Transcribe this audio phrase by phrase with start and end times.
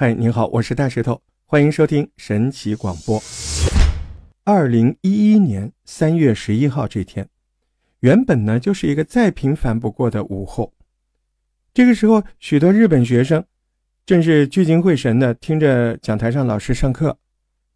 [0.00, 3.22] 嗨，您好，我是大石头，欢迎收听神奇广播。
[4.44, 7.28] 二零一一年三月十一号这天，
[7.98, 10.72] 原本呢就是一个再平凡不过的午后。
[11.74, 13.44] 这个时候，许多日本学生
[14.06, 17.18] 正是聚精会神的听着讲台上老师上课，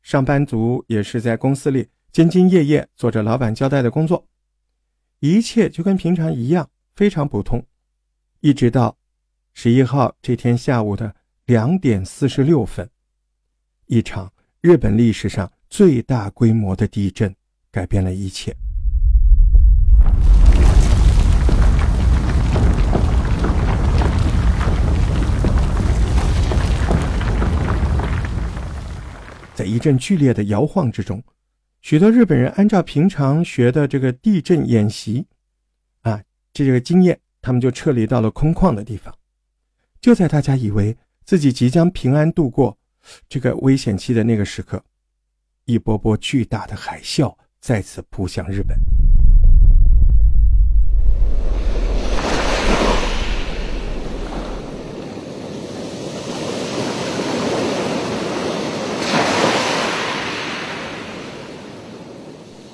[0.00, 4.26] 上班族也是在公司里兢兢业业做着老板交代的工作，
[5.20, 7.62] 一切就跟平常一样，非常普通。
[8.40, 8.96] 一直到
[9.52, 11.14] 十一号这天下午的。
[11.46, 12.88] 两点四十六分，
[13.84, 14.32] 一场
[14.62, 17.36] 日本历史上最大规模的地震
[17.70, 18.56] 改变了一切。
[29.54, 31.22] 在一阵剧烈的摇晃之中，
[31.82, 35.26] 许多日本人按照平常学的这个地震演习，
[36.00, 36.22] 啊，
[36.54, 39.14] 这个经验，他们就撤离到了空旷的地方。
[40.00, 40.96] 就在大家以为。
[41.24, 42.76] 自己即将平安度过
[43.30, 44.84] 这个危险期的那个时刻，
[45.64, 48.78] 一波波巨大的海啸再次扑向日本。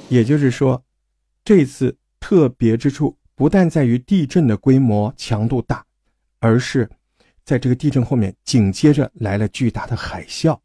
[0.08, 0.84] 也就是说，
[1.44, 5.86] 这次特别之处不但在于地震的规模强度大，
[6.40, 6.90] 而是。
[7.50, 10.56] 在这个地震后面，紧接着来了巨大的海啸。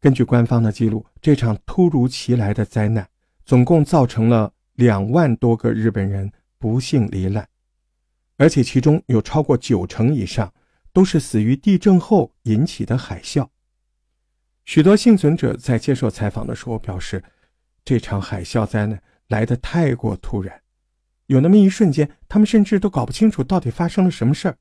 [0.00, 3.06] 根据官方的记录，这场突如其来的灾难
[3.44, 7.46] 总共造成了两万多个日本人不幸罹难，
[8.38, 10.50] 而且其中有超过九成以上
[10.90, 13.46] 都是死于地震后引起的海啸。
[14.64, 17.22] 许多幸存者在接受采访的时候表示，
[17.84, 20.61] 这场海啸灾难来得太过突然。
[21.26, 24.56] 有那么一瞬间，他们甚至都搞不清楚到底发生了什么事儿。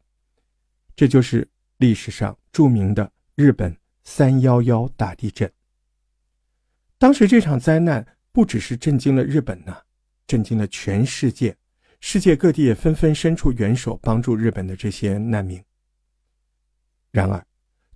[0.96, 5.52] 这就是历史上著名的日本三幺幺大地震。
[6.98, 9.76] 当时这场灾难不只是震惊了日本呢，
[10.28, 11.58] 震惊了全世界，
[12.00, 15.62] 世界各地也纷纷伸出援手帮助日本的这些难民。
[17.12, 17.46] 然而，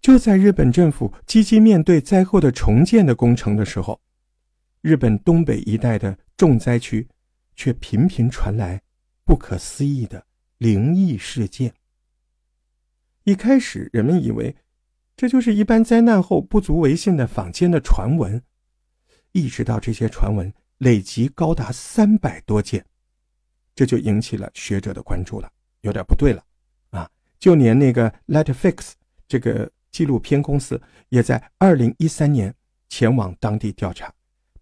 [0.02, 4.02] 就在日本政府积极面对灾后的重建的工程的时候，
[4.82, 7.08] 日本东北一带的重灾区。
[7.56, 8.82] 却频频传来
[9.24, 10.26] 不可思议的
[10.58, 11.74] 灵异事件。
[13.24, 14.56] 一开始，人们以为
[15.16, 18.42] 这就是一般灾难后不足为信的坊间的传闻，
[19.32, 22.86] 一直到这些传闻累积高达三百多件，
[23.74, 25.52] 这就引起了学者的关注了。
[25.82, 26.44] 有点不对了
[26.90, 27.10] 啊！
[27.40, 28.94] 就连那个 Letfix
[29.28, 32.54] 这个纪录片公司，也在二零一三年
[32.90, 34.12] 前往当地调查，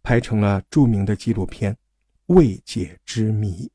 [0.02, 1.76] 拍成了著名的纪录片。
[2.28, 3.70] 未解之谜。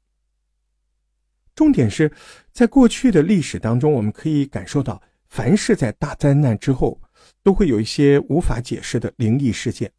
[1.55, 2.13] 重点是
[2.53, 7.01] 在过去的历史当中，我们可以感受到，凡是在大灾难之后，
[7.43, 9.93] 都会有一些无法解释的灵异事件。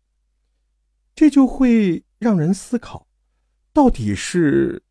[1.14, 3.06] 这就会让人思考，
[3.74, 4.82] 到底是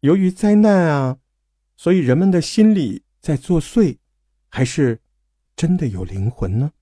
[0.00, 1.18] 由于灾难啊，
[1.76, 3.98] 所以人们的心理在作祟，
[4.48, 4.98] 还是
[5.54, 6.72] 真的有灵魂呢？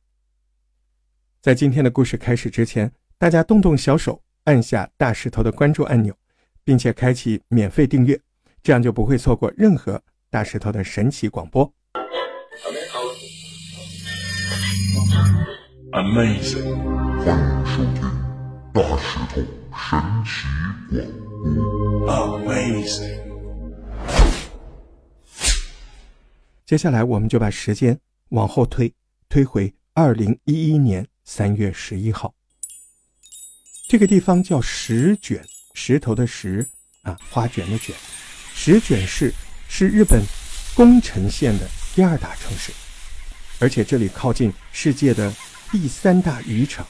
[1.40, 6.16] 在今天的故事开始之前，大家动动小手，按下大石头的关注按钮。
[6.64, 8.20] 并且开启免费订阅，
[8.62, 10.00] 这样就不会错过任何
[10.30, 11.72] 大石头的神奇广播。
[15.92, 16.74] Amazing，
[17.24, 18.02] 欢迎收听
[18.72, 20.42] 大石头神奇广播。
[22.08, 23.18] Amazing，
[26.64, 27.98] 接下来我们就把时间
[28.30, 28.94] 往后推，
[29.28, 32.32] 推回二零一一年三月十一号。
[33.88, 35.44] 这个地方叫石卷。
[35.74, 36.66] 石头的石
[37.02, 37.94] 啊，花卷的卷，
[38.54, 39.32] 石卷市
[39.68, 40.22] 是日本
[40.74, 42.72] 宫城县的第二大城市，
[43.58, 45.32] 而且这里靠近世界的
[45.70, 46.86] 第三大渔场。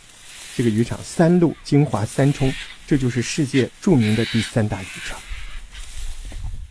[0.55, 2.53] 这个渔场三鹿、金华、三冲，
[2.87, 5.19] 这就是世界著名的第三大渔场。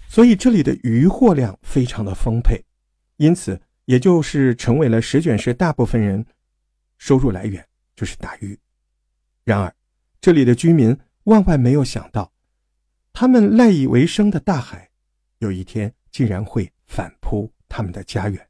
[0.07, 2.63] 所以这里的渔获量非常的丰沛，
[3.17, 6.24] 因此也就是成为了石卷市大部分人
[6.97, 7.65] 收入来源，
[7.95, 8.59] 就是打鱼。
[9.44, 9.74] 然而，
[10.19, 10.95] 这里的居民。
[11.25, 12.31] 万万没有想到，
[13.13, 14.89] 他们赖以为生的大海，
[15.38, 18.47] 有一天竟然会反扑他们的家园。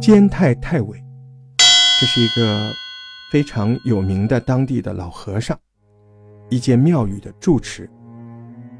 [0.00, 0.98] 兼太太尾，
[2.00, 2.72] 这是一个
[3.30, 5.58] 非常有名的当地的老和尚，
[6.48, 7.88] 一间庙宇的住持。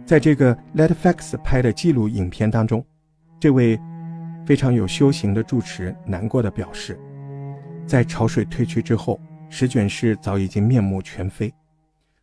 [0.06, 2.82] 在这个 Letfax 拍的记录影片当中，
[3.38, 3.78] 这位
[4.46, 6.98] 非常有修行的住持难过的表示，
[7.86, 9.20] 在潮水退去之后。
[9.52, 11.52] 石卷市早已经面目全非，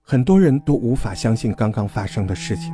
[0.02, 2.74] 很多人都无法相信刚刚发生的事情。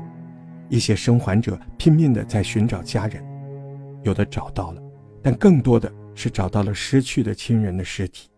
[0.70, 3.24] 一些生还者拼命地在寻找家人，
[4.04, 4.82] 有的找到了，
[5.24, 8.30] 但更多的是找到了失去的亲人的尸体。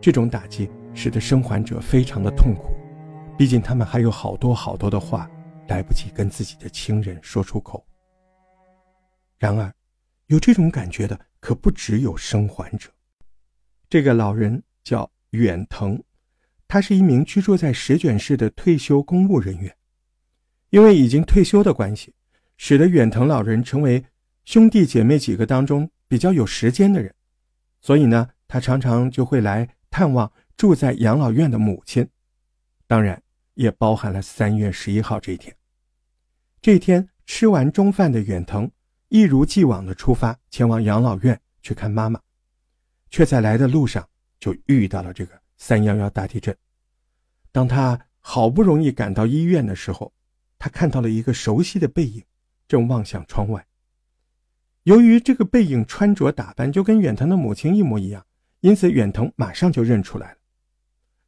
[0.00, 2.74] 这种打击使得生还者非常的痛苦，
[3.38, 5.30] 毕竟他们还有好多好多的话
[5.68, 7.86] 来不及跟自己的亲人说出口。
[9.38, 9.72] 然而，
[10.26, 12.90] 有这种感觉的可不只有生还者。
[13.94, 16.02] 这个老人叫远藤，
[16.66, 19.72] 他是一名居住在石卷市的退休公务人员。
[20.70, 22.12] 因为已经退休的关系，
[22.56, 24.04] 使得远藤老人成为
[24.44, 27.14] 兄弟姐妹几个当中比较有时间的人，
[27.80, 32.04] 所以呢，他常常就会来探望住在养老院的母亲，
[32.88, 33.22] 当然
[33.54, 35.54] 也包含了三月十一号这一天。
[36.60, 38.68] 这天吃完中饭的远藤，
[39.06, 42.20] 一如既往的出发前往养老院去看妈妈，
[43.14, 44.04] 却在来的路上
[44.40, 46.52] 就遇到了这个三幺幺大地震。
[47.52, 50.12] 当他好不容易赶到医院的时候，
[50.58, 52.24] 他看到了一个熟悉的背影，
[52.66, 53.64] 正望向窗外。
[54.82, 58.26] 由于这个背影穿着打扮就跟远藤的母亲一模一样，
[58.62, 60.38] 因此远藤马上就认出来了。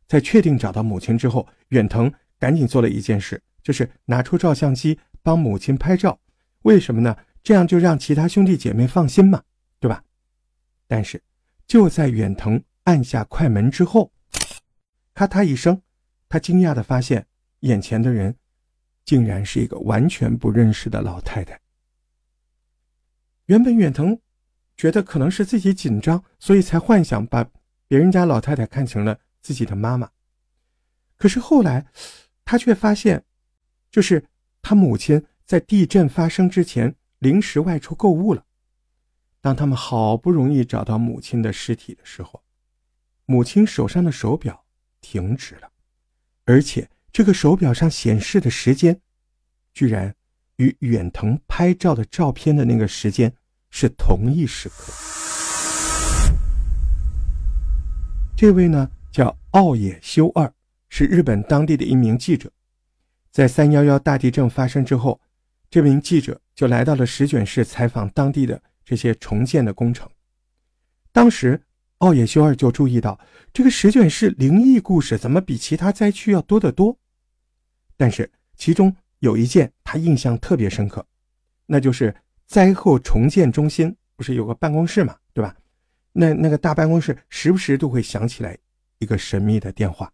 [0.08, 6.18] 在确定找到母亲之后，远藤赶紧做了一件事，就是拿出照相机帮母亲拍照。
[6.62, 7.16] 为什么呢？
[7.44, 9.40] 这样就让其他兄弟姐妹放心嘛，
[9.78, 10.02] 对吧？
[10.88, 11.22] 但是
[11.66, 14.12] 就在远藤按下快门之后，
[15.14, 15.82] 咔嗒一声，
[16.28, 17.26] 他惊讶地发现
[17.60, 18.36] 眼前的人。
[19.04, 21.60] 竟然是一个完全不认识的老太太。
[23.44, 24.20] 原本远藤
[24.76, 27.48] 觉得可能是自己紧张，所以才幻想把
[27.86, 30.10] 别人家老太太看成了自己的妈妈。
[31.16, 31.86] 可是后来，
[32.44, 33.24] 他却发现，
[33.88, 34.24] 就是
[34.60, 38.44] 他母亲在地震发生之前临时外出购物了。
[39.46, 42.42] 当他们好不容易找到母亲的尸体的时候，
[43.26, 44.64] 母亲手上的手表
[45.00, 45.70] 停止了，
[46.46, 46.88] 而且。
[47.12, 49.00] 这个手表上显示的时间，
[49.72, 50.16] 居然
[50.56, 53.32] 与远藤拍照的照片的那个时间
[53.70, 54.92] 是同一时刻。
[58.36, 60.52] 这位呢叫奥野修二，
[60.88, 62.50] 是日本当地的一名记者。
[63.30, 65.20] 在三幺幺大地震发生之后，
[65.70, 70.08] 这名记者就来到了石卷市采访当地的这些重建的工程。
[71.12, 71.60] 当时。
[72.00, 73.18] 奥野修二就注意到，
[73.54, 76.94] 这个石卷市灵异故事怎么比其他灾区要多得多。
[77.96, 81.06] 但是其中有一件他印象特别深刻，
[81.64, 85.56] 那就是灾后重建中心不是有个办公室嘛，对吧？
[86.12, 88.58] 那那个大办公室时不时都会响起来
[88.98, 90.12] 一个神秘的电话。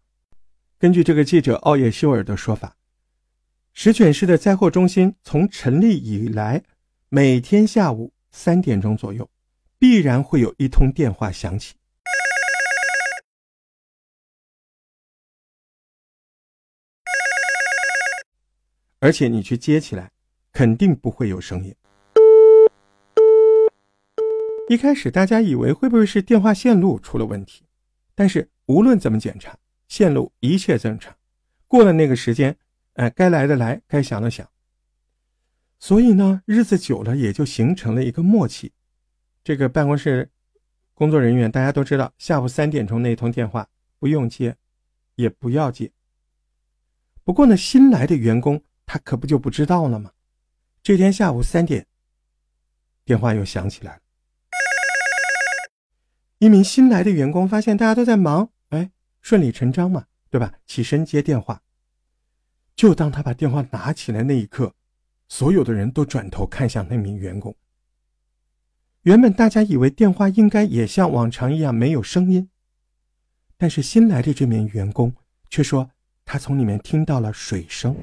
[0.79, 2.77] 根据这个记者奥野修尔的说法，
[3.73, 6.63] 石卷市的灾后中心从成立以来，
[7.09, 9.29] 每天下午三点钟左右，
[9.77, 11.75] 必然会有一通电话响起。
[18.99, 20.11] 而且你去接起来，
[20.51, 21.73] 肯定不会有声音。
[24.67, 27.63] 一开始大家以为会不会是电话线路出了问题，
[28.15, 29.55] 但是无论怎么检查，
[29.87, 31.15] 线路一切正常。
[31.67, 32.57] 过了那个时间，
[32.93, 34.49] 哎，该来的来，该想的想。
[35.83, 38.71] 所以呢，日子久了也就形成了一个默契。
[39.43, 40.31] 这个办公室
[40.93, 43.67] 工作人员大家都知道，下午三点钟那通电话
[43.99, 44.55] 不用接，
[45.15, 45.91] 也不要接。
[47.25, 48.63] 不过呢，新来的员工。
[48.85, 50.11] 他可不就不知道了吗？
[50.81, 51.85] 这天下午三点，
[53.03, 54.01] 电话又响起来了。
[56.37, 60.53] 一名新来的员工发现大家都在忙，哎，顺理成章嘛，对吧？
[60.65, 61.61] 起身接电话。
[62.73, 64.73] 就当他把电话拿起来那一刻，
[65.35, 67.55] 所有的人都转头看向那名员工。
[69.01, 72.51] 原本大家以为电话应该也像往常一样没有声音，
[73.57, 75.11] 但是新来的这名员工
[75.49, 75.89] 却说
[76.23, 77.95] 他从里面听到了水声。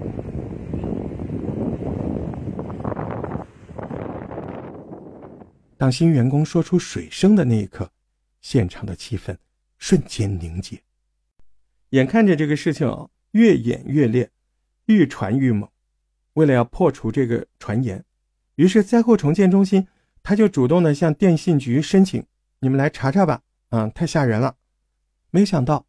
[5.79, 7.93] 当新员工说出水声的那一刻，
[8.41, 9.37] 现场的气氛
[9.79, 10.83] 瞬间凝结。
[11.91, 14.33] 眼看着这个事情越演越烈，
[14.87, 15.70] 愈传愈猛。
[16.41, 18.03] 为了要破除这个传言，
[18.55, 19.87] 于是灾后重建中心
[20.23, 22.25] 他就主动的向电信局申请
[22.61, 24.57] ：“你们来查查吧，啊，太吓人了。”
[25.31, 25.87] 没想到，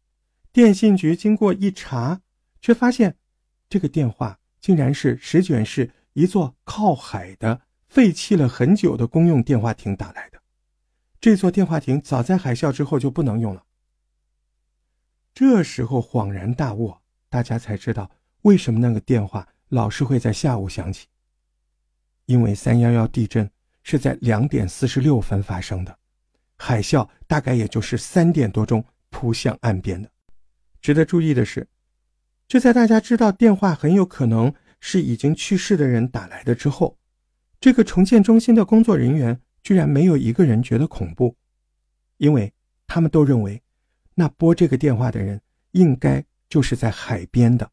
[0.52, 2.20] 电信局经过一查，
[2.60, 3.16] 却发现
[3.70, 7.62] 这个电话竟然是石卷市一座靠海的。
[7.88, 10.40] 废弃了很久的公用电话亭打来的，
[11.20, 13.64] 这座电话亭早在海啸之后就不能用了。
[15.34, 16.94] 这时候恍然大悟，
[17.28, 18.10] 大家才知道
[18.42, 21.06] 为什么那个电话老是会在下午响起。
[22.26, 23.50] 因为三幺幺地震
[23.82, 25.98] 是在两点四十六分发生的，
[26.56, 30.10] 海啸大概也就是三点多钟扑向岸边的。
[30.82, 31.66] 值得注意的是，
[32.46, 36.98] 就在大家知道电话很有可能是已经去世的人打来的之后。
[37.58, 41.34] 这个重建中心的工作人员居然没有一个人觉得恐怖，
[42.18, 42.52] 因为
[42.86, 43.62] 他们都认为，
[44.14, 47.70] 那拨这个电话的人应该就是在海边的，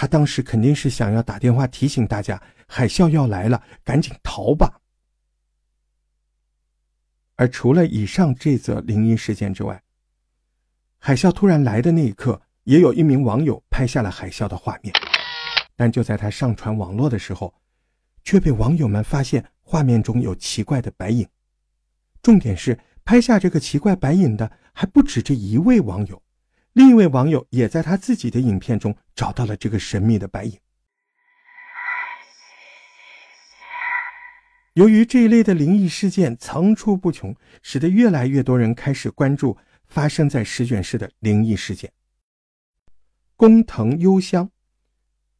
[0.00, 4.80] 他当时肯定是想要打电话提醒大家海啸要来了，赶紧逃吧。
[7.36, 9.82] 而除了以上这则灵异事件之外，
[10.96, 14.90] 海啸突然来的那一刻，也有一名网友拍下了海啸的画面，
[15.76, 17.52] 但就在他上传网络的时候，
[18.24, 21.28] 却被网友们发现画面中有奇怪的白影。
[22.22, 26.22] 重点是，拍下这个奇怪白影的还不止这一位网友，
[26.72, 30.58] 另一位网友也在他自己的影片中找到了这个神秘的白影。
[34.74, 39.58] 由于这一类的灵异事件层出不穷，使得越来越多人开始关注
[39.88, 41.92] 发生在石卷市的灵异事件。
[43.36, 44.48] 工藤优香，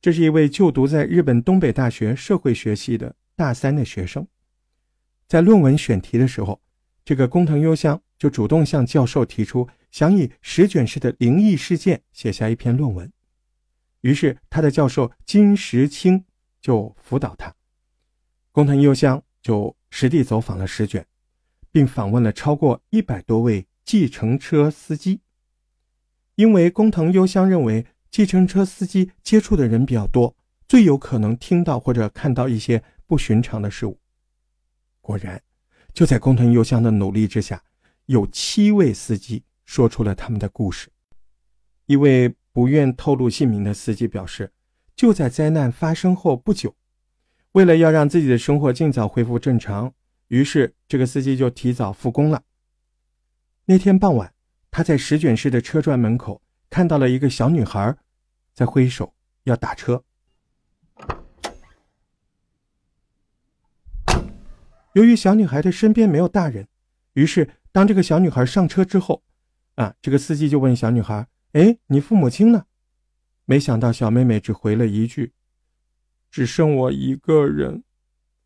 [0.00, 4.26] 这是一位就读在日本东北大学社会学系的大三的学生。
[5.28, 6.60] 在论文选题的时候，
[7.04, 13.12] 这个工藤优香就主动向教授提出，想以石卷市的灵异事件写下一篇论文。
[14.02, 16.24] 于是，他的教授金石清
[16.60, 17.54] 就辅导他。
[18.52, 21.06] 工藤优香就实地走访了石卷，
[21.70, 25.20] 并访问了超过一百多位计程车司机。
[26.36, 30.34] 因为工藤优香认为计程车司机接触的人比较多，
[30.66, 33.98] 最有可能听到或者看到一些不寻常的事物。
[35.02, 35.42] 果然，
[35.92, 37.62] 就在工藤优香的努力之下，
[38.06, 40.90] 有七位司机说出了他们的故事。
[41.86, 44.52] 一位不愿透露姓名的司机表示，
[44.96, 46.74] 就在灾难发生后不久。
[47.52, 49.94] 为了要让自己的生活尽早恢复正常，
[50.26, 52.42] 于是这个司机就提早复工了。
[53.66, 54.34] 那天傍晚，
[54.72, 57.96] 他在石卷市的车站门口看到了一个小女孩，
[58.52, 60.02] 在挥手要打车。
[64.94, 66.66] 由于小女孩的身边没有大人，
[67.12, 69.22] 于是当这个小女孩上车之后，
[69.80, 72.66] 啊，这个司机就问小女孩：“哎，你父母亲呢？”
[73.46, 75.32] 没想到小妹妹只回了一句。
[76.30, 77.82] 只剩我一个人，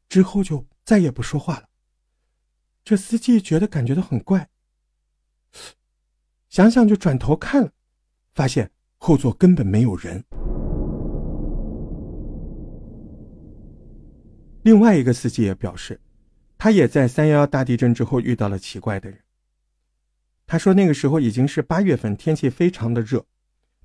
[0.09, 1.69] 之后就再也不说话了。
[2.85, 4.49] 这司机觉得感觉到很怪，
[6.49, 7.73] 想想就转头看了，
[8.33, 10.25] 发现后座根本没有人。
[14.63, 16.01] 另外一个司机也表示，
[16.57, 19.19] 他也在三幺幺大地震之后遇到了奇怪的人。
[20.47, 23.25] 他说那个时候已经是八月份，天气非常的热，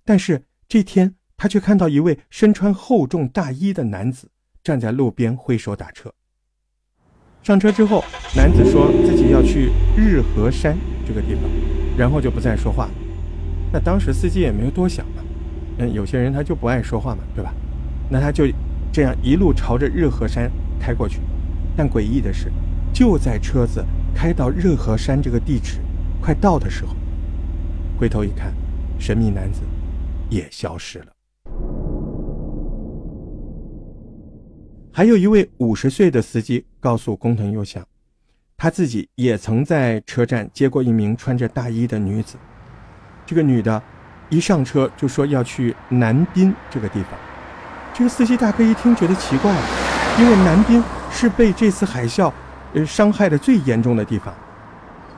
[0.04, 1.16] 但是这天。
[1.42, 4.30] 他却看到一位身穿厚重大衣的男子
[4.62, 6.14] 站在路边挥手打车。
[7.42, 8.04] 上车之后，
[8.36, 11.44] 男子说自己要去日和山这个地方，
[11.98, 12.90] 然后就不再说话。
[13.72, 15.24] 那当时司机也没有多想嘛，
[15.78, 17.54] 嗯，有些人他就不爱说话嘛，对吧？
[18.10, 18.44] 那他就
[18.92, 21.22] 这样一路朝着日和山开过去。
[21.74, 22.52] 但诡异的是，
[22.94, 23.82] 就在车子
[24.14, 25.80] 开到日和山这个地址
[26.30, 26.94] 快到的时候，
[28.00, 28.54] 回头一看，
[29.00, 29.62] 神秘男子
[30.30, 31.08] 也消失了。
[34.94, 37.84] 还有一位五十岁的司机告诉工藤优香，
[38.56, 42.38] 他自己也曾在车站接过一名穿着大衣的女子。
[43.26, 43.82] 这个女的，
[44.30, 47.14] 一上车就说要去南滨这个地方。
[47.92, 49.52] 这个司机大哥一听觉得奇怪，
[50.20, 52.32] 因为南滨是被这次海啸，
[52.76, 54.32] 呃，伤害的最严重的地方。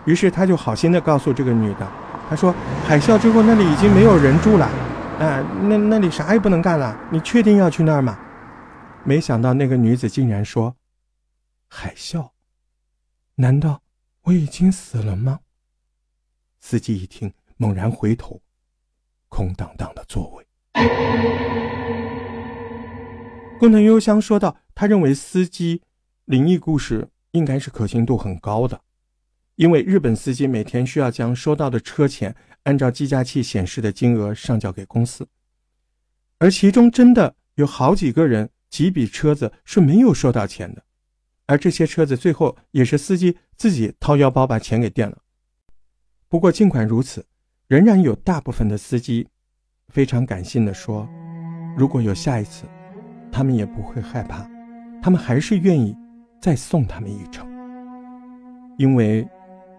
[0.06, 1.88] 于是他就好心的告诉这个女的，
[2.30, 2.54] 他说
[2.88, 4.66] 海啸之后那里已经没有人住了，
[5.20, 6.98] 啊，那那里啥也不能干了。
[7.12, 8.18] 你确定要去那儿吗？
[9.04, 10.76] 没想到那个女子竟然说
[11.68, 12.30] ：“海啸，
[13.36, 13.82] 难道
[14.24, 15.40] 我已经死了吗？”
[16.60, 18.42] 司机一听，猛然回头，
[19.28, 20.46] 空荡荡的座位。
[23.60, 25.82] 工藤幽香说道：“他认为司机
[26.26, 28.82] 灵异故事应该是可信度很高的，
[29.56, 35.28] 因为日本司机每天需要将收到的车钱按照计价器显示的金额上交给公司，
[36.40, 40.82] 而其中真的有好几个人。”几笔车子是没有收到钱的，
[41.46, 45.18] 而这些车子最后也是司机自己掏腰包把钱给垫了。
[46.30, 47.26] 不过尽管如此，
[47.68, 49.28] 仍然有大部分的司机
[49.90, 51.06] 非常感性的说，
[51.78, 52.64] 如果有下一次，
[53.30, 54.50] 他们也不会害怕，
[55.02, 55.94] 他们还是愿意
[56.42, 57.46] 再送他们一程，
[58.78, 59.28] 因为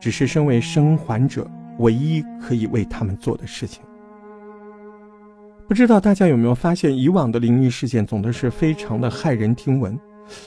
[0.03, 3.85] 只是身为生还者唯一可以为他们做的事情。
[5.69, 9.97] 不知道大家有没有发现，以往的灵异事件总的是非常的骇人听闻，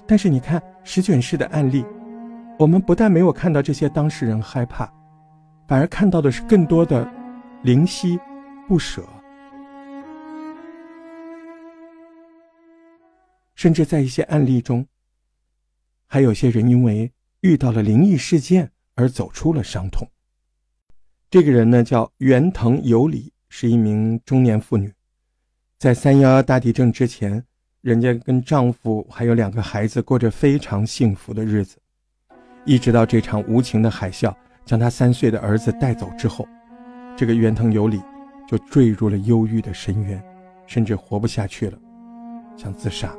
[0.05, 1.85] 但是你看石卷市的案例，
[2.59, 4.91] 我们不但没有看到这些当事人害怕，
[5.69, 7.09] 反而看到的是更多的
[7.63, 8.19] 灵犀
[8.67, 9.01] 不舍，
[13.55, 14.85] 甚至在一些案例中，
[16.07, 17.09] 还有些人因为
[17.39, 20.07] 遇到了灵异事件而走出了伤痛。
[21.29, 24.91] 这个人呢叫袁腾有礼，是一名中年妇女，
[25.77, 27.43] 在三幺幺大地震之前，
[27.81, 31.77] 人家跟丈夫还有两个孩子过着非常幸福的日子，
[32.65, 34.33] 一直到这场无情的海啸
[34.65, 36.47] 将她三岁的儿子带走之后，
[37.17, 38.01] 这个袁腾有礼
[38.47, 40.23] 就坠入了忧郁的深渊，
[40.65, 41.77] 甚至活不下去了，
[42.55, 43.13] 想自杀。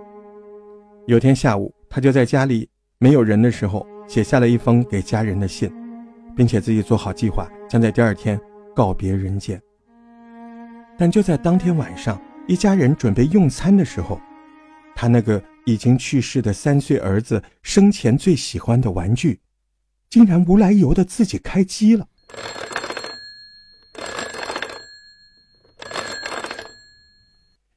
[1.07, 2.69] 有天下午，他就在家里
[2.99, 5.73] 没有人的时候，写下了一封给家人的信。
[6.37, 8.39] 并且自己做好计划，将在第二天
[8.75, 9.59] 告别人间。
[10.99, 14.21] 但就在当天晚上，一家人准备用餐的时候，
[14.95, 19.41] 他那个已经去世的三岁儿子生前最喜欢的玩具，
[20.11, 22.07] 竟然无来由的自己开机了。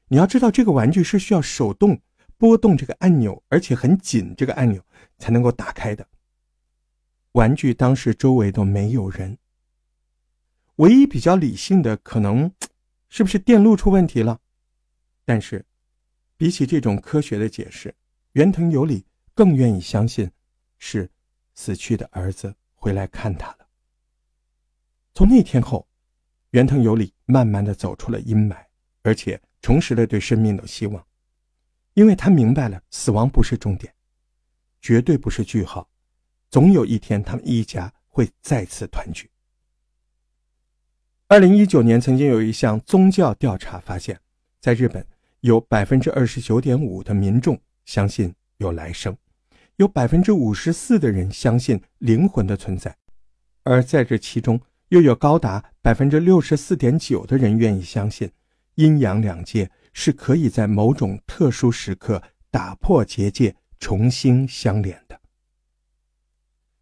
[0.10, 1.98] 你要知道，这个玩具是需要手动
[2.38, 4.82] 拨动这个按钮，而且很紧，这个按钮
[5.18, 6.06] 才能够打开的。
[7.40, 9.38] 玩具当时周围都没有人，
[10.76, 12.52] 唯一比较理性的可能，
[13.08, 14.42] 是不是电路出问题了？
[15.24, 15.66] 但是，
[16.36, 17.96] 比起这种科学的解释，
[18.34, 20.30] 袁腾有理更愿意相信，
[20.80, 21.10] 是
[21.56, 23.70] 死去的儿子回来看他了。
[25.14, 25.88] 从那天后，
[26.50, 28.58] 袁腾有理慢慢的走出了阴霾，
[29.02, 31.08] 而且重拾了对生命的希望，
[31.94, 33.96] 因为他明白了，死亡不是终点，
[34.82, 35.90] 绝对不是句号。
[36.50, 39.30] 总有一天，他们一家会再次团聚。
[41.28, 44.20] 二零一九年，曾经有一项宗教调查发现，
[44.60, 45.06] 在日本
[45.42, 49.16] 有百分之二十九点五的民众相信有来生，
[49.76, 52.98] 有百分之五十四的人相信灵魂的存在，
[53.64, 58.32] 而在这其中，又有高达百分之六十四点九的人愿意相信
[58.74, 65.19] 阴阳两界是可以在某种特殊时刻打破结界，重新相连的。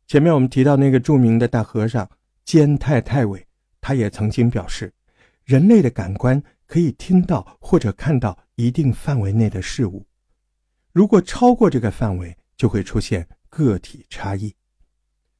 [0.07, 2.09] 前面我们提到那个著名的大和尚
[2.45, 3.45] 兼太太伟，
[3.81, 4.93] 他也曾经表示，
[5.43, 10.05] 人类的感官可以听到或者看到一定范围内的事物，
[10.93, 14.55] 如果超过这个范围，就会出现个体差异。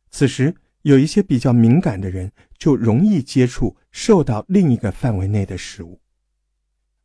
[0.10, 6.02] 此时，有一些比较敏感的人就容易接触受到另一个范围内的事物，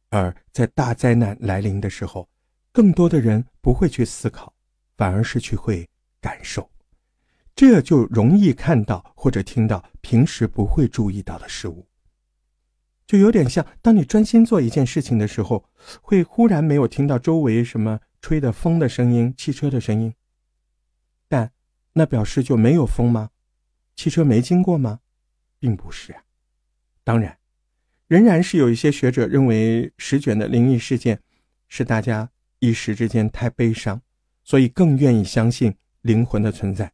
[0.08, 2.28] 而在大灾难来临的时候，
[2.72, 4.52] 更多的人不会去思考，
[4.96, 5.88] 反而是去会
[6.20, 6.68] 感受。
[7.54, 11.86] 这就容易看到或者听到平时不会注意到的事物，
[13.06, 15.68] 就有点像当你专心做一件事情的时候，
[16.00, 20.14] 会忽然没有听到周围什么吹的风的声音、汽车的声音。
[21.28, 21.52] 但
[21.92, 23.30] 那表示就没有风吗？
[23.94, 25.00] 汽车没经过吗？
[25.58, 26.22] 并不是啊。
[27.04, 27.38] 当然，
[28.08, 31.20] 仍然是有一些学者认为石卷的灵异事件
[31.68, 34.00] 是大家一时之间太悲伤，
[34.42, 36.90] 所以更愿意相信灵魂的存在。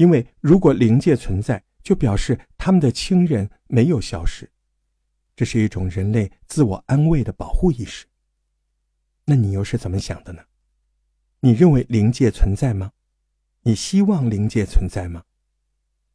[0.00, 4.50] 因为如果灵界存在，就表示他们的亲人没有消失，
[5.36, 8.06] 这是一种人类自我安慰的保护意识。
[9.26, 10.42] 那你又是怎么想的呢？
[11.40, 12.92] 你认为灵界存在吗？
[13.64, 15.24] 你希望灵界存在吗？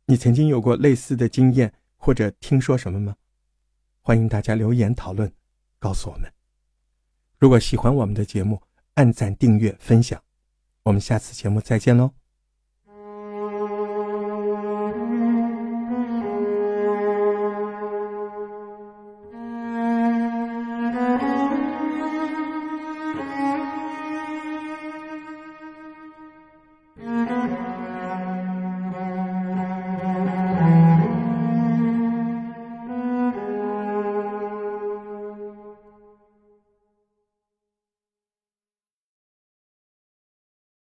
[0.08, 3.16] 你曾经有过类似的经验或者听说什么吗？
[4.02, 5.32] 欢迎大家留言讨论，
[5.78, 6.34] 告诉我们。
[7.38, 8.64] 如果喜欢我们的节目，
[8.96, 10.20] 按赞、订阅、分享。
[10.82, 12.25] 我们下次节目再见喽。